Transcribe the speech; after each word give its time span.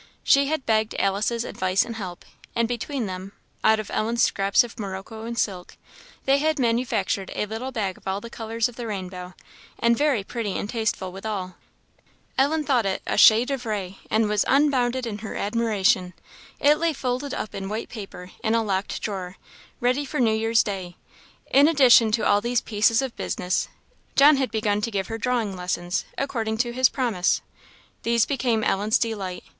She 0.23 0.47
had 0.47 0.65
begged 0.65 0.95
Alice's 0.97 1.43
advice 1.45 1.85
and 1.85 1.95
help; 1.97 2.25
and 2.55 2.67
between 2.67 3.05
them, 3.05 3.33
out 3.63 3.79
of 3.79 3.91
Ellen's 3.93 4.23
scraps 4.23 4.63
of 4.63 4.79
morocco 4.79 5.25
and 5.25 5.37
silk, 5.37 5.77
they 6.25 6.39
had 6.39 6.57
manufactured 6.57 7.31
a 7.35 7.45
little 7.45 7.71
bag 7.71 7.97
of 7.99 8.07
all 8.07 8.19
the 8.19 8.27
colours 8.31 8.67
of 8.67 8.77
the 8.77 8.87
rainbow, 8.87 9.35
and 9.77 9.95
very 9.95 10.23
pretty 10.23 10.53
and 10.57 10.67
tasteful 10.71 11.11
withal. 11.11 11.53
Ellen 12.35 12.63
thought 12.63 12.87
it 12.87 13.03
a 13.05 13.15
chef 13.15 13.45
d'oeuvre, 13.49 13.95
and 14.09 14.27
was 14.27 14.43
unbounded 14.47 15.05
in 15.05 15.19
her 15.19 15.35
admiration. 15.35 16.15
It 16.59 16.79
lay 16.79 16.93
folded 16.93 17.35
up 17.35 17.53
in 17.53 17.69
white 17.69 17.89
paper 17.89 18.31
in 18.43 18.55
a 18.55 18.63
locked 18.63 19.03
drawer, 19.03 19.37
ready 19.79 20.03
for 20.03 20.19
New 20.19 20.33
Year's 20.33 20.63
day. 20.63 20.95
In 21.51 21.67
addition 21.67 22.11
to 22.13 22.25
all 22.25 22.41
these 22.41 22.59
pieces 22.61 23.03
of 23.03 23.15
business, 23.15 23.67
John 24.15 24.37
had 24.37 24.49
begun 24.49 24.81
to 24.81 24.89
give 24.89 25.09
her 25.09 25.19
drawing 25.19 25.55
lessons, 25.55 26.05
according 26.17 26.57
to 26.57 26.73
his 26.73 26.89
promise. 26.89 27.41
These 28.01 28.25
became 28.25 28.63
Ellen's 28.63 28.97
delight. 28.97 29.43